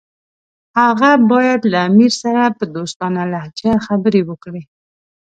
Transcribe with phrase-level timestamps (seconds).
[0.79, 4.61] هغه باید له امیر سره په دوستانه لهجه خبرې وکړي.